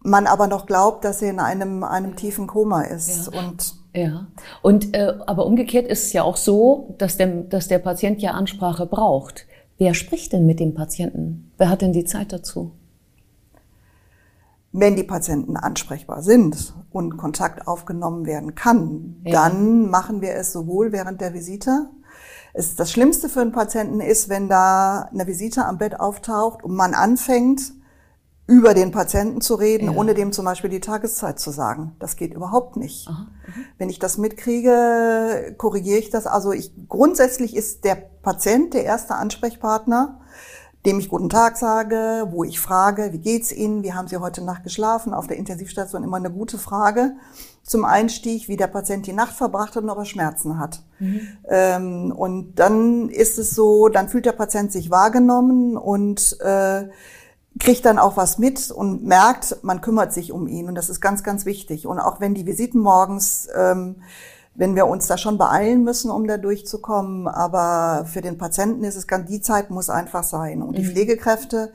man 0.00 0.26
aber 0.26 0.46
noch 0.46 0.66
glaubt, 0.66 1.04
dass 1.04 1.20
er 1.20 1.30
in 1.30 1.40
einem, 1.40 1.82
einem 1.84 2.16
tiefen 2.16 2.46
Koma 2.46 2.82
ist. 2.82 3.32
Ja. 3.32 3.40
Und 3.40 3.74
ja, 3.96 4.26
und 4.62 4.94
äh, 4.94 5.14
aber 5.26 5.46
umgekehrt 5.46 5.86
ist 5.86 6.04
es 6.04 6.12
ja 6.12 6.22
auch 6.22 6.36
so, 6.36 6.94
dass 6.98 7.16
der, 7.16 7.28
dass 7.28 7.68
der 7.68 7.78
Patient 7.78 8.20
ja 8.20 8.32
Ansprache 8.32 8.86
braucht. 8.86 9.46
Wer 9.78 9.94
spricht 9.94 10.32
denn 10.32 10.46
mit 10.46 10.60
dem 10.60 10.74
Patienten? 10.74 11.50
Wer 11.56 11.70
hat 11.70 11.82
denn 11.82 11.92
die 11.92 12.04
Zeit 12.04 12.32
dazu? 12.32 12.72
Wenn 14.72 14.96
die 14.96 15.04
Patienten 15.04 15.56
ansprechbar 15.56 16.22
sind 16.22 16.74
und 16.90 17.16
Kontakt 17.16 17.66
aufgenommen 17.66 18.26
werden 18.26 18.54
kann, 18.54 19.16
ja. 19.24 19.32
dann 19.32 19.88
machen 19.88 20.20
wir 20.20 20.34
es 20.34 20.52
sowohl 20.52 20.92
während 20.92 21.20
der 21.22 21.32
Visite. 21.32 21.88
Es, 22.52 22.76
das 22.76 22.90
Schlimmste 22.90 23.30
für 23.30 23.40
einen 23.40 23.52
Patienten 23.52 24.00
ist, 24.00 24.28
wenn 24.28 24.48
da 24.48 25.08
eine 25.12 25.26
Visite 25.26 25.64
am 25.64 25.78
Bett 25.78 25.98
auftaucht 25.98 26.62
und 26.62 26.74
man 26.74 26.92
anfängt, 26.92 27.72
über 28.46 28.74
den 28.74 28.92
Patienten 28.92 29.40
zu 29.40 29.56
reden, 29.56 29.86
ja. 29.86 29.96
ohne 29.96 30.14
dem 30.14 30.32
zum 30.32 30.44
Beispiel 30.44 30.70
die 30.70 30.80
Tageszeit 30.80 31.40
zu 31.40 31.50
sagen. 31.50 31.96
Das 31.98 32.16
geht 32.16 32.32
überhaupt 32.32 32.76
nicht. 32.76 33.08
Aha, 33.08 33.26
Wenn 33.76 33.88
ich 33.88 33.98
das 33.98 34.18
mitkriege, 34.18 35.54
korrigiere 35.58 35.98
ich 35.98 36.10
das. 36.10 36.26
Also 36.26 36.52
ich, 36.52 36.72
grundsätzlich 36.88 37.56
ist 37.56 37.84
der 37.84 37.96
Patient 37.96 38.72
der 38.74 38.84
erste 38.84 39.16
Ansprechpartner, 39.16 40.20
dem 40.84 41.00
ich 41.00 41.08
guten 41.08 41.28
Tag 41.28 41.56
sage, 41.56 42.28
wo 42.30 42.44
ich 42.44 42.60
frage, 42.60 43.12
wie 43.12 43.18
geht's 43.18 43.50
Ihnen, 43.50 43.82
wie 43.82 43.92
haben 43.92 44.06
Sie 44.06 44.18
heute 44.18 44.44
Nacht 44.44 44.62
geschlafen? 44.62 45.12
Auf 45.12 45.26
der 45.26 45.36
Intensivstation 45.36 46.04
immer 46.04 46.18
eine 46.18 46.30
gute 46.30 46.58
Frage 46.58 47.16
zum 47.64 47.84
Einstieg, 47.84 48.46
wie 48.46 48.56
der 48.56 48.68
Patient 48.68 49.08
die 49.08 49.12
Nacht 49.12 49.34
verbracht 49.34 49.74
hat 49.74 49.82
und 49.82 49.90
ob 49.90 49.98
er 49.98 50.04
Schmerzen 50.04 50.60
hat. 50.60 50.84
Mhm. 51.00 51.20
Ähm, 51.48 52.12
und 52.12 52.54
dann 52.54 53.08
ist 53.08 53.38
es 53.38 53.50
so, 53.50 53.88
dann 53.88 54.08
fühlt 54.08 54.26
der 54.26 54.32
Patient 54.32 54.70
sich 54.70 54.88
wahrgenommen 54.92 55.76
und 55.76 56.38
äh, 56.40 56.84
kriegt 57.58 57.84
dann 57.84 57.98
auch 57.98 58.16
was 58.16 58.38
mit 58.38 58.70
und 58.70 59.04
merkt, 59.04 59.58
man 59.62 59.80
kümmert 59.80 60.12
sich 60.12 60.32
um 60.32 60.46
ihn. 60.46 60.68
Und 60.68 60.74
das 60.74 60.88
ist 60.88 61.00
ganz, 61.00 61.22
ganz 61.22 61.46
wichtig. 61.46 61.86
Und 61.86 61.98
auch 61.98 62.20
wenn 62.20 62.34
die 62.34 62.46
Visiten 62.46 62.80
morgens, 62.80 63.48
ähm, 63.56 63.96
wenn 64.54 64.74
wir 64.74 64.86
uns 64.86 65.06
da 65.06 65.18
schon 65.18 65.38
beeilen 65.38 65.84
müssen, 65.84 66.10
um 66.10 66.26
da 66.26 66.38
durchzukommen, 66.38 67.28
aber 67.28 68.06
für 68.06 68.20
den 68.20 68.38
Patienten 68.38 68.84
ist 68.84 68.96
es 68.96 69.06
ganz, 69.06 69.28
die 69.28 69.40
Zeit 69.40 69.70
muss 69.70 69.90
einfach 69.90 70.22
sein. 70.22 70.62
Und 70.62 70.76
die 70.78 70.82
mhm. 70.82 70.90
Pflegekräfte 70.90 71.72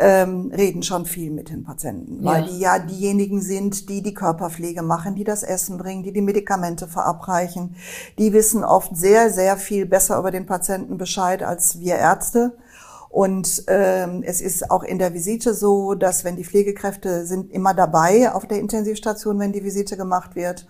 ähm, 0.00 0.50
reden 0.56 0.82
schon 0.82 1.04
viel 1.04 1.30
mit 1.30 1.50
den 1.50 1.62
Patienten, 1.62 2.24
weil 2.24 2.44
ja. 2.44 2.48
die 2.48 2.58
ja 2.58 2.78
diejenigen 2.78 3.42
sind, 3.42 3.90
die 3.90 4.02
die 4.02 4.14
Körperpflege 4.14 4.82
machen, 4.82 5.14
die 5.14 5.24
das 5.24 5.42
Essen 5.42 5.76
bringen, 5.76 6.02
die 6.02 6.12
die 6.12 6.22
Medikamente 6.22 6.88
verabreichen. 6.88 7.76
Die 8.18 8.32
wissen 8.32 8.64
oft 8.64 8.96
sehr, 8.96 9.30
sehr 9.30 9.58
viel 9.58 9.84
besser 9.84 10.18
über 10.18 10.30
den 10.30 10.46
Patienten 10.46 10.96
Bescheid 10.96 11.42
als 11.42 11.80
wir 11.80 11.96
Ärzte. 11.96 12.56
Und 13.10 13.64
ähm, 13.66 14.22
es 14.24 14.40
ist 14.40 14.70
auch 14.70 14.84
in 14.84 15.00
der 15.00 15.12
Visite 15.12 15.52
so, 15.52 15.94
dass 15.94 16.22
wenn 16.24 16.36
die 16.36 16.44
Pflegekräfte 16.44 17.26
sind 17.26 17.50
immer 17.50 17.74
dabei 17.74 18.32
auf 18.32 18.46
der 18.46 18.60
Intensivstation, 18.60 19.40
wenn 19.40 19.52
die 19.52 19.64
Visite 19.64 19.96
gemacht 19.96 20.36
wird 20.36 20.66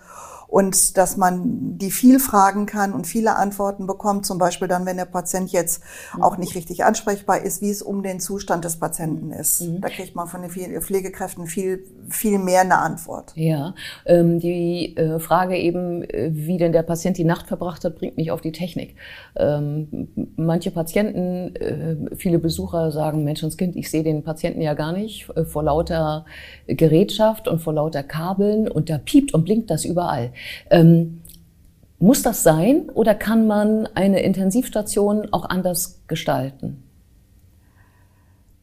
und 0.51 0.97
dass 0.97 1.17
man 1.17 1.79
die 1.79 1.93
viel 1.93 2.19
fragen 2.19 2.67
kann 2.67 2.93
und 2.93 3.07
viele 3.07 3.37
Antworten 3.37 3.87
bekommt, 3.87 4.27
zum 4.27 4.39
Beispiel 4.39 4.67
dann, 4.67 4.85
wenn 4.85 4.97
der 4.97 5.05
Patient 5.05 5.53
jetzt 5.53 5.83
mhm. 6.17 6.25
auch 6.25 6.39
nicht 6.39 6.57
richtig 6.57 6.85
ansprechbar 6.85 7.43
ist, 7.43 7.63
wie 7.63 7.71
es 7.71 7.83
um 7.83 8.03
den 8.03 8.19
Zustand 8.19 8.65
des 8.65 8.77
Patienten 8.77 9.31
ist. 9.31 9.63
Mhm. 9.63 9.81
Da 9.81 9.89
kriegt 9.89 10.17
man 10.17 10.27
von 10.27 10.43
den 10.43 10.51
Pflegekräften 10.51 11.47
viel, 11.47 11.85
viel 12.09 12.39
mehr 12.39 12.63
eine 12.63 12.79
Antwort. 12.79 13.33
Ja, 13.37 13.75
ähm, 14.07 14.41
die 14.41 14.97
äh, 14.97 15.21
Frage 15.21 15.57
eben, 15.57 16.03
äh, 16.03 16.31
wie 16.33 16.59
denn 16.59 16.73
der 16.73 16.83
Patient 16.83 17.17
die 17.17 17.25
Nacht 17.25 17.47
verbracht 17.47 17.85
hat, 17.85 17.95
bringt 17.95 18.17
mich 18.17 18.33
auf 18.33 18.41
die 18.41 18.53
Technik. 18.53 18.97
Ähm, 19.37 20.09
manche 20.35 20.73
Patienten, 20.73 21.55
äh, 21.55 22.17
viele 22.17 22.41
Besucher 22.41 22.91
sagen, 22.91 23.23
Menschenskind, 23.23 23.77
ich 23.77 23.89
sehe 23.89 24.03
den 24.03 24.25
Patienten 24.25 24.63
ja 24.63 24.75
gar 24.75 24.93
nicht 24.93 25.31
äh, 25.37 25.45
vor 25.45 25.63
lauter 25.63 26.25
Gerätschaft 26.67 27.47
und 27.47 27.61
vor 27.61 27.73
lauter 27.73 28.03
Kabeln 28.03 28.69
und 28.69 28.91
da 28.91 28.99
piept 28.99 29.33
und 29.33 29.45
blinkt 29.45 29.71
das 29.71 29.85
überall. 29.85 30.33
Ähm, 30.71 31.23
muss 31.99 32.23
das 32.23 32.43
sein 32.43 32.89
oder 32.95 33.15
kann 33.15 33.47
man 33.47 33.87
eine 33.95 34.23
Intensivstation 34.23 35.29
auch 35.33 35.45
anders 35.45 36.01
gestalten? 36.07 36.83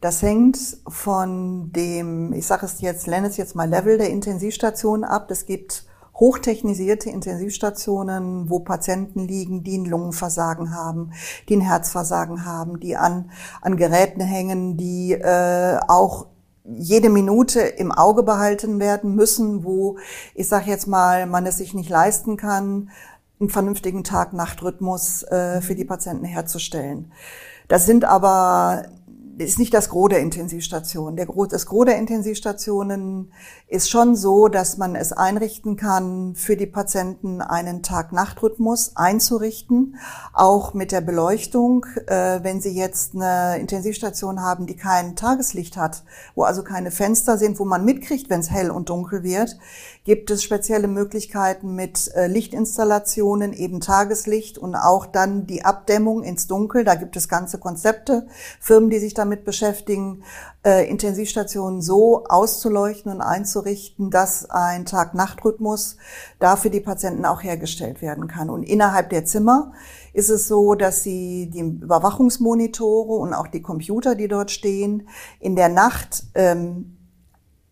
Das 0.00 0.22
hängt 0.22 0.58
von 0.86 1.72
dem, 1.72 2.32
ich 2.32 2.46
sage 2.46 2.66
es 2.66 2.80
jetzt, 2.80 3.06
nenne 3.08 3.28
es 3.28 3.36
jetzt 3.36 3.56
mal 3.56 3.68
Level 3.68 3.98
der 3.98 4.10
Intensivstation 4.10 5.02
ab. 5.04 5.30
Es 5.30 5.46
gibt 5.46 5.84
hochtechnisierte 6.18 7.10
Intensivstationen, 7.10 8.50
wo 8.50 8.60
Patienten 8.60 9.26
liegen, 9.26 9.62
die 9.62 9.78
ein 9.78 9.84
Lungenversagen 9.84 10.74
haben, 10.74 11.12
die 11.48 11.56
ein 11.56 11.60
Herzversagen 11.60 12.44
haben, 12.44 12.80
die 12.80 12.96
an, 12.96 13.30
an 13.60 13.76
Geräten 13.76 14.20
hängen, 14.20 14.76
die 14.76 15.12
äh, 15.12 15.78
auch 15.86 16.26
jede 16.74 17.08
Minute 17.08 17.60
im 17.60 17.92
Auge 17.92 18.22
behalten 18.22 18.78
werden 18.78 19.14
müssen, 19.14 19.64
wo 19.64 19.98
ich 20.34 20.48
sage 20.48 20.70
jetzt 20.70 20.86
mal, 20.86 21.26
man 21.26 21.46
es 21.46 21.58
sich 21.58 21.74
nicht 21.74 21.88
leisten 21.88 22.36
kann, 22.36 22.90
einen 23.40 23.50
vernünftigen 23.50 24.04
Tag-Nacht-Rhythmus 24.04 25.22
äh, 25.24 25.60
für 25.60 25.74
die 25.74 25.84
Patienten 25.84 26.24
herzustellen. 26.24 27.12
Das 27.68 27.86
sind 27.86 28.04
aber 28.04 28.84
ist 29.44 29.58
nicht 29.58 29.72
das 29.72 29.88
Gros 29.88 30.08
der 30.08 30.20
Intensivstationen. 30.20 31.16
Der 31.16 31.26
Gros, 31.26 31.48
das 31.48 31.66
Gros 31.66 31.84
der 31.84 31.96
Intensivstationen 31.96 33.32
ist 33.68 33.88
schon 33.88 34.16
so, 34.16 34.48
dass 34.48 34.78
man 34.78 34.96
es 34.96 35.12
einrichten 35.12 35.76
kann, 35.76 36.34
für 36.34 36.56
die 36.56 36.66
Patienten 36.66 37.40
einen 37.40 37.82
Tag-Nacht-Rhythmus 37.82 38.96
einzurichten, 38.96 39.96
auch 40.32 40.74
mit 40.74 40.90
der 40.90 41.02
Beleuchtung. 41.02 41.86
Äh, 42.06 42.40
wenn 42.42 42.60
Sie 42.60 42.74
jetzt 42.74 43.14
eine 43.14 43.58
Intensivstation 43.58 44.42
haben, 44.42 44.66
die 44.66 44.76
kein 44.76 45.14
Tageslicht 45.14 45.76
hat, 45.76 46.02
wo 46.34 46.42
also 46.42 46.64
keine 46.64 46.90
Fenster 46.90 47.38
sind, 47.38 47.60
wo 47.60 47.64
man 47.64 47.84
mitkriegt, 47.84 48.30
wenn 48.30 48.40
es 48.40 48.50
hell 48.50 48.70
und 48.70 48.88
dunkel 48.88 49.22
wird, 49.22 49.56
gibt 50.04 50.30
es 50.30 50.42
spezielle 50.42 50.88
Möglichkeiten 50.88 51.74
mit 51.74 52.10
äh, 52.14 52.26
Lichtinstallationen, 52.26 53.52
eben 53.52 53.80
Tageslicht 53.80 54.58
und 54.58 54.74
auch 54.74 55.06
dann 55.06 55.46
die 55.46 55.64
Abdämmung 55.64 56.24
ins 56.24 56.46
Dunkel. 56.46 56.82
Da 56.82 56.94
gibt 56.94 57.16
es 57.16 57.28
ganze 57.28 57.58
Konzepte, 57.58 58.26
Firmen, 58.58 58.90
die 58.90 58.98
sich 58.98 59.14
damit 59.14 59.27
beschäftigen, 59.44 60.24
äh, 60.64 60.88
Intensivstationen 60.88 61.80
so 61.80 62.24
auszuleuchten 62.24 63.12
und 63.12 63.20
einzurichten, 63.20 64.10
dass 64.10 64.50
ein 64.50 64.84
Tag-Nacht-Rhythmus 64.84 65.96
da 66.38 66.56
für 66.56 66.70
die 66.70 66.80
Patienten 66.80 67.24
auch 67.24 67.42
hergestellt 67.42 68.02
werden 68.02 68.26
kann. 68.26 68.50
Und 68.50 68.64
innerhalb 68.64 69.10
der 69.10 69.24
Zimmer 69.24 69.72
ist 70.12 70.30
es 70.30 70.48
so, 70.48 70.74
dass 70.74 71.02
sie 71.02 71.50
die 71.50 71.60
Überwachungsmonitore 71.60 73.14
und 73.14 73.32
auch 73.34 73.46
die 73.46 73.62
Computer, 73.62 74.14
die 74.14 74.28
dort 74.28 74.50
stehen, 74.50 75.08
in 75.38 75.54
der 75.56 75.68
Nacht 75.68 76.24
ähm, 76.34 76.97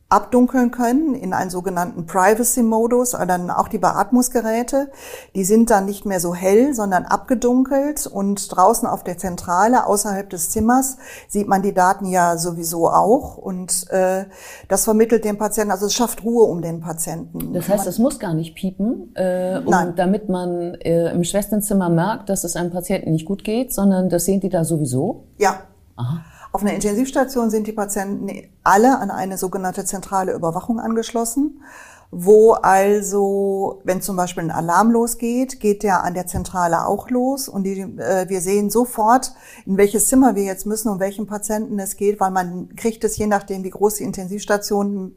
abdunkeln 0.09 0.71
können 0.71 1.15
in 1.15 1.33
einen 1.33 1.51
sogenannten 1.51 2.07
Privacy-Modus, 2.07 3.11
dann 3.11 3.51
auch 3.51 3.67
die 3.67 3.79
Beatmungsgeräte, 3.79 4.89
die 5.35 5.45
sind 5.45 5.71
dann 5.71 5.85
nicht 5.85 6.07
mehr 6.07 6.21
so 6.21 6.33
hell, 6.33 6.75
sondern 6.75 7.05
abgedunkelt 7.05 8.07
und 8.07 8.57
draußen 8.57 8.87
auf 8.87 9.03
der 9.03 9.19
Zentrale 9.19 9.87
außerhalb 9.87 10.31
des 10.31 10.51
Zimmers 10.51 10.99
sieht 11.27 11.49
man 11.49 11.63
die 11.63 11.75
Daten 11.75 12.07
ja 12.07 12.39
sowieso 12.39 12.89
auch 12.89 13.37
und 13.37 13.91
äh, 13.91 14.27
das 14.69 14.85
vermittelt 14.85 15.25
dem 15.25 15.39
Patienten, 15.39 15.73
also 15.73 15.87
es 15.87 15.95
schafft 15.95 16.23
Ruhe 16.23 16.45
um 16.45 16.63
den 16.63 16.81
Patienten. 16.81 17.53
Das 17.53 17.69
heißt, 17.69 17.89
es 17.89 17.99
muss 17.99 18.21
gar 18.21 18.35
nicht 18.35 18.55
piepen, 18.55 19.13
äh, 19.17 19.59
um, 19.59 19.71
Nein. 19.71 19.95
damit 19.97 20.29
man 20.29 20.75
äh, 20.75 21.11
im 21.11 21.25
Schwesternzimmer 21.25 21.89
merkt, 21.89 22.29
dass 22.29 22.45
es 22.45 22.55
einem 22.55 22.71
Patienten 22.71 23.11
nicht 23.11 23.27
gut 23.27 23.43
geht, 23.43 23.75
sondern 23.75 24.09
das 24.09 24.25
sehen 24.25 24.41
die 24.41 24.51
da 24.51 24.65
sowieso? 24.65 25.25
Ja. 25.39 25.63
Aha. 25.97 26.21
Auf 26.57 26.63
einer 26.63 26.73
Intensivstation 26.73 27.51
sind 27.51 27.67
die 27.67 27.73
Patienten 27.73 28.31
alle 28.65 28.99
an 28.99 29.11
eine 29.11 29.37
sogenannte 29.37 29.85
zentrale 29.85 30.33
Überwachung 30.33 30.81
angeschlossen, 30.81 31.63
wo 32.11 32.53
also, 32.53 33.83
wenn 33.85 34.01
zum 34.01 34.17
Beispiel 34.17 34.45
ein 34.45 34.51
Alarm 34.51 34.91
losgeht, 34.91 35.61
geht 35.61 35.83
der 35.83 36.03
an 36.03 36.15
der 36.15 36.27
Zentrale 36.27 36.87
auch 36.87 37.11
los 37.11 37.51
und 37.51 37.65
die, 37.65 37.81
äh, 37.81 38.31
wir 38.31 38.41
sehen 38.41 38.71
sofort, 38.71 39.35
in 39.67 39.77
welches 39.77 40.09
Zimmer 40.09 40.35
wir 40.35 40.45
jetzt 40.45 40.65
müssen 40.65 40.89
und 40.89 40.99
welchen 40.99 41.27
Patienten 41.27 41.79
es 41.79 41.99
geht, 41.99 42.21
weil 42.21 42.31
man 42.31 42.75
kriegt 42.75 43.05
es, 43.05 43.19
je 43.19 43.27
nachdem, 43.27 43.63
wie 43.63 43.69
groß 43.69 43.97
die 43.97 44.05
Intensivstation 44.05 45.15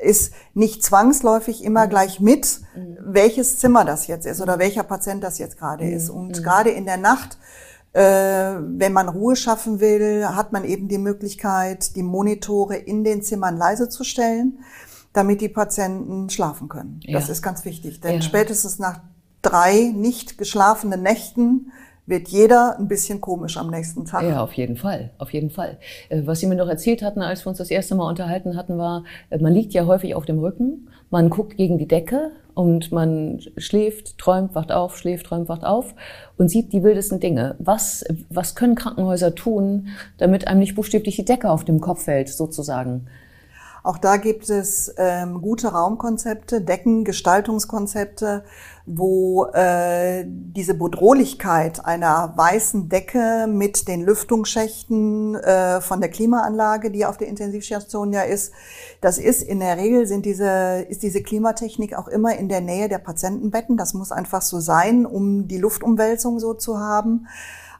ist, 0.00 0.34
nicht 0.54 0.84
zwangsläufig 0.84 1.64
immer 1.64 1.86
mhm. 1.86 1.90
gleich 1.90 2.20
mit, 2.20 2.60
mhm. 2.76 2.96
welches 3.00 3.58
Zimmer 3.58 3.84
das 3.84 4.06
jetzt 4.06 4.24
ist 4.24 4.40
oder 4.40 4.60
welcher 4.60 4.84
Patient 4.84 5.24
das 5.24 5.38
jetzt 5.38 5.58
gerade 5.58 5.84
mhm. 5.84 5.92
ist. 5.94 6.10
Und 6.10 6.38
mhm. 6.38 6.42
gerade 6.44 6.70
in 6.70 6.84
der 6.84 6.96
Nacht 6.96 7.38
wenn 7.98 8.92
man 8.92 9.08
Ruhe 9.08 9.36
schaffen 9.36 9.80
will, 9.80 10.26
hat 10.28 10.52
man 10.52 10.64
eben 10.64 10.86
die 10.86 10.98
Möglichkeit, 10.98 11.96
die 11.96 12.02
Monitore 12.02 12.76
in 12.76 13.04
den 13.04 13.22
Zimmern 13.22 13.56
leise 13.56 13.88
zu 13.88 14.04
stellen, 14.04 14.58
damit 15.14 15.40
die 15.40 15.48
Patienten 15.48 16.28
schlafen 16.28 16.68
können. 16.68 17.00
Ja. 17.04 17.18
Das 17.18 17.30
ist 17.30 17.40
ganz 17.40 17.64
wichtig, 17.64 18.00
denn 18.00 18.16
ja. 18.16 18.20
spätestens 18.20 18.78
nach 18.78 19.00
drei 19.40 19.92
nicht 19.94 20.36
geschlafenen 20.36 21.02
Nächten 21.02 21.72
wird 22.06 22.28
jeder 22.28 22.78
ein 22.78 22.88
bisschen 22.88 23.20
komisch 23.20 23.56
am 23.56 23.70
nächsten 23.70 24.04
Tag. 24.04 24.22
Ja, 24.22 24.42
auf 24.42 24.52
jeden 24.54 24.76
Fall, 24.76 25.10
auf 25.18 25.32
jeden 25.32 25.50
Fall. 25.50 25.78
Äh, 26.08 26.22
was 26.24 26.40
Sie 26.40 26.46
mir 26.46 26.54
noch 26.54 26.68
erzählt 26.68 27.02
hatten, 27.02 27.20
als 27.20 27.44
wir 27.44 27.48
uns 27.50 27.58
das 27.58 27.70
erste 27.70 27.94
Mal 27.94 28.08
unterhalten 28.08 28.56
hatten, 28.56 28.78
war, 28.78 29.04
äh, 29.30 29.38
man 29.38 29.52
liegt 29.52 29.74
ja 29.74 29.86
häufig 29.86 30.14
auf 30.14 30.24
dem 30.24 30.38
Rücken, 30.38 30.88
man 31.10 31.30
guckt 31.30 31.56
gegen 31.56 31.78
die 31.78 31.88
Decke 31.88 32.30
und 32.54 32.90
man 32.90 33.40
schläft, 33.58 34.18
träumt, 34.18 34.54
wacht 34.54 34.72
auf, 34.72 34.96
schläft, 34.96 35.26
träumt, 35.26 35.48
wacht 35.48 35.64
auf 35.64 35.94
und 36.38 36.48
sieht 36.48 36.72
die 36.72 36.82
wildesten 36.82 37.20
Dinge. 37.20 37.56
Was, 37.58 38.04
was 38.30 38.54
können 38.54 38.76
Krankenhäuser 38.76 39.34
tun, 39.34 39.88
damit 40.18 40.48
einem 40.48 40.60
nicht 40.60 40.74
buchstäblich 40.74 41.16
die 41.16 41.24
Decke 41.24 41.50
auf 41.50 41.64
dem 41.64 41.80
Kopf 41.80 42.04
fällt, 42.04 42.28
sozusagen? 42.28 43.08
Auch 43.86 43.98
da 43.98 44.16
gibt 44.16 44.50
es 44.50 44.92
ähm, 44.98 45.40
gute 45.40 45.68
Raumkonzepte, 45.68 46.60
Deckengestaltungskonzepte, 46.60 48.42
wo 48.86 49.46
äh, 49.46 50.24
diese 50.26 50.74
Bedrohlichkeit 50.74 51.84
einer 51.84 52.32
weißen 52.36 52.88
Decke 52.88 53.48
mit 53.48 53.88
den 53.88 54.02
Lüftungsschächten 54.02 55.34
äh, 55.34 55.80
von 55.80 56.00
der 56.00 56.08
Klimaanlage, 56.08 56.92
die 56.92 57.04
auf 57.04 57.16
der 57.16 57.26
Intensivstation 57.26 58.12
ja 58.12 58.22
ist, 58.22 58.52
das 59.00 59.18
ist 59.18 59.42
in 59.42 59.58
der 59.58 59.76
Regel 59.76 60.06
sind 60.06 60.24
diese, 60.24 60.86
ist 60.88 61.02
diese 61.02 61.20
Klimatechnik 61.20 61.98
auch 61.98 62.06
immer 62.06 62.36
in 62.36 62.48
der 62.48 62.60
Nähe 62.60 62.88
der 62.88 62.98
Patientenbetten. 62.98 63.76
Das 63.76 63.92
muss 63.92 64.12
einfach 64.12 64.42
so 64.42 64.60
sein, 64.60 65.04
um 65.04 65.48
die 65.48 65.58
Luftumwälzung 65.58 66.38
so 66.38 66.54
zu 66.54 66.78
haben. 66.78 67.26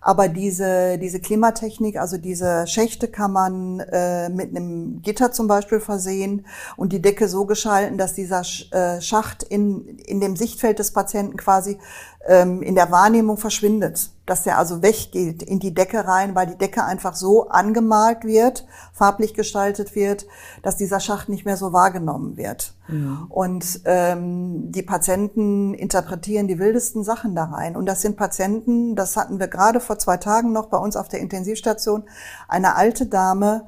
Aber 0.06 0.28
diese, 0.28 0.98
diese 0.98 1.18
Klimatechnik, 1.18 1.98
also 1.98 2.16
diese 2.16 2.68
Schächte 2.68 3.08
kann 3.08 3.32
man 3.32 3.80
äh, 3.80 4.28
mit 4.28 4.50
einem 4.50 5.02
Gitter 5.02 5.32
zum 5.32 5.48
Beispiel 5.48 5.80
versehen 5.80 6.46
und 6.76 6.92
die 6.92 7.02
Decke 7.02 7.26
so 7.26 7.44
geschalten, 7.44 7.98
dass 7.98 8.14
dieser 8.14 8.42
äh, 8.70 9.00
Schacht 9.00 9.42
in, 9.42 9.98
in 9.98 10.20
dem 10.20 10.36
Sichtfeld 10.36 10.78
des 10.78 10.92
Patienten 10.92 11.36
quasi 11.36 11.78
ähm, 12.25 12.62
in 12.62 12.76
der 12.76 12.92
Wahrnehmung 12.92 13.36
verschwindet. 13.36 14.10
Dass 14.26 14.42
der 14.42 14.59
also 14.59 14.83
weggeht 14.83 15.42
in 15.42 15.61
die 15.61 15.73
Decke 15.73 16.06
rein, 16.06 16.35
weil 16.35 16.49
die 16.49 16.59
Decke 16.59 16.85
einfach 16.85 17.14
so 17.14 17.49
angemalt 17.49 18.25
wird, 18.25 18.66
farblich 18.92 19.35
gestaltet 19.35 19.95
wird, 19.95 20.26
dass 20.62 20.76
dieser 20.76 21.00
Schacht 21.00 21.28
nicht 21.28 21.45
mehr 21.45 21.56
so 21.56 21.73
wahrgenommen 21.73 22.37
wird. 22.37 22.75
Ja. 22.88 23.26
Und 23.28 23.80
ähm, 23.85 24.73
die 24.73 24.83
Patienten 24.83 25.75
interpretieren 25.75 26.49
die 26.49 26.59
wildesten 26.59 27.04
Sachen 27.04 27.35
da 27.35 27.45
rein. 27.45 27.76
Und 27.76 27.87
das 27.87 28.02
sind 28.02 28.16
Patienten, 28.16 28.97
das 28.97 29.16
hatten 29.16 29.38
wir 29.38 29.49
gerade 29.49 29.80
vor 29.80 29.99
zwei 29.99 30.16
Tagen 30.16 30.52
noch 30.52 30.66
bei 30.66 30.78
uns 30.78 30.97
auf 30.97 31.09
der 31.09 31.21
Intensivstation, 31.21 32.04
eine 32.49 32.76
alte 32.76 33.06
Dame, 33.06 33.66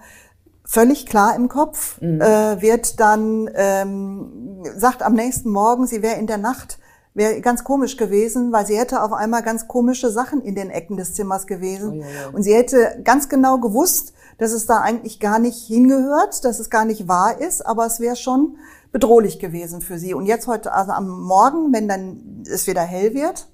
völlig 0.65 1.07
klar 1.07 1.35
im 1.35 1.49
Kopf, 1.49 2.01
mhm. 2.01 2.21
äh, 2.21 2.61
wird 2.61 3.01
dann, 3.01 3.49
ähm, 3.55 4.63
sagt 4.77 5.03
am 5.03 5.15
nächsten 5.15 5.51
Morgen, 5.51 5.87
sie 5.87 6.03
wäre 6.03 6.19
in 6.19 6.27
der 6.27 6.37
Nacht 6.37 6.79
wäre 7.19 7.41
ganz 7.43 7.65
komisch 7.65 7.99
gewesen, 7.99 8.53
weil 8.53 8.67
sie 8.67 8.79
hätte 8.79 9.03
auf 9.03 9.13
einmal 9.13 9.43
ganz 9.43 9.69
komische 9.69 10.11
Sachen 10.11 10.41
in 10.41 10.55
den 10.55 10.71
Ecken 10.71 10.97
des 10.97 11.13
Zimmers 11.15 11.47
gewesen. 11.47 11.91
Oh, 11.91 11.95
ja, 12.01 12.07
ja. 12.07 12.29
Und 12.33 12.43
sie 12.43 12.55
hätte 12.55 13.01
ganz 13.05 13.29
genau 13.29 13.59
gewusst, 13.59 14.15
dass 14.39 14.53
es 14.53 14.65
da 14.65 14.81
eigentlich 14.81 15.21
gar 15.21 15.39
nicht 15.39 15.67
hingehört, 15.67 16.45
dass 16.45 16.61
es 16.61 16.71
gar 16.71 16.87
nicht 16.87 17.09
wahr 17.09 17.41
ist, 17.41 17.67
aber 17.67 17.85
es 17.85 18.01
wäre 18.01 18.17
schon 18.17 18.57
bedrohlich 18.93 19.39
gewesen 19.39 19.83
für 19.83 19.99
sie. 19.99 20.15
Und 20.15 20.25
jetzt 20.25 20.47
heute, 20.47 20.73
also 20.73 20.93
am 20.93 21.09
Morgen, 21.09 21.73
wenn 21.75 21.89
dann 21.89 22.45
es 22.49 22.67
wieder 22.67 22.83
hell 22.83 23.13
wird, 23.13 23.49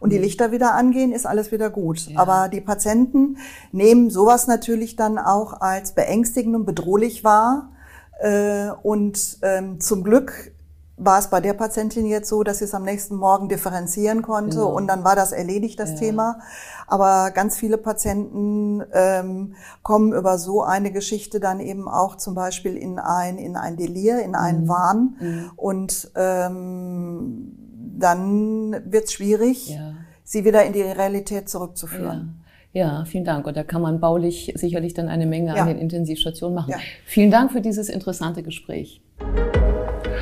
und 0.00 0.10
die 0.10 0.16
mhm. 0.16 0.24
Lichter 0.24 0.50
wieder 0.50 0.74
angehen, 0.74 1.12
ist 1.12 1.26
alles 1.26 1.52
wieder 1.52 1.70
gut. 1.70 2.06
Ja. 2.06 2.18
Aber 2.18 2.48
die 2.48 2.62
Patienten 2.62 3.36
nehmen 3.70 4.10
sowas 4.10 4.46
natürlich 4.46 4.96
dann 4.96 5.18
auch 5.18 5.60
als 5.60 5.92
beängstigend 5.92 6.56
und 6.56 6.64
bedrohlich 6.64 7.22
wahr. 7.22 7.70
Äh, 8.18 8.70
und 8.82 9.38
ähm, 9.42 9.78
zum 9.78 10.02
Glück 10.02 10.52
war 11.02 11.18
es 11.18 11.28
bei 11.28 11.40
der 11.40 11.54
Patientin 11.54 12.06
jetzt 12.06 12.28
so, 12.28 12.42
dass 12.42 12.58
sie 12.58 12.64
es 12.64 12.74
am 12.74 12.84
nächsten 12.84 13.16
Morgen 13.16 13.48
differenzieren 13.48 14.22
konnte 14.22 14.58
genau. 14.58 14.74
und 14.74 14.86
dann 14.86 15.02
war 15.02 15.16
das 15.16 15.32
erledigt, 15.32 15.80
das 15.80 15.92
ja. 15.92 15.96
Thema. 15.96 16.38
Aber 16.86 17.30
ganz 17.30 17.56
viele 17.56 17.78
Patienten 17.78 18.82
ähm, 18.92 19.54
kommen 19.82 20.12
über 20.12 20.38
so 20.38 20.62
eine 20.62 20.92
Geschichte 20.92 21.40
dann 21.40 21.60
eben 21.60 21.88
auch 21.88 22.16
zum 22.16 22.34
Beispiel 22.34 22.76
in 22.76 22.98
ein, 22.98 23.38
in 23.38 23.56
ein 23.56 23.76
Delir, 23.76 24.22
in 24.22 24.34
einen 24.34 24.64
mhm. 24.64 24.68
Wahn 24.68 25.16
mhm. 25.20 25.50
und 25.56 26.10
ähm, 26.16 27.56
dann 27.98 28.72
wird 28.84 29.04
es 29.04 29.12
schwierig, 29.12 29.70
ja. 29.70 29.94
sie 30.22 30.44
wieder 30.44 30.64
in 30.64 30.72
die 30.72 30.82
Realität 30.82 31.48
zurückzuführen. 31.48 32.34
Ja. 32.34 32.40
Ja, 32.72 33.04
vielen 33.04 33.24
Dank. 33.24 33.48
Und 33.48 33.56
da 33.56 33.64
kann 33.64 33.82
man 33.82 33.98
baulich 33.98 34.52
sicherlich 34.54 34.94
dann 34.94 35.08
eine 35.08 35.26
Menge 35.26 35.56
ja. 35.56 35.62
an 35.62 35.66
den 35.66 35.78
Intensivstationen 35.78 36.54
machen. 36.54 36.74
Vielen 37.04 37.32
Dank 37.32 37.50
für 37.50 37.60
dieses 37.60 37.88
interessante 37.88 38.44
Gespräch. 38.44 39.02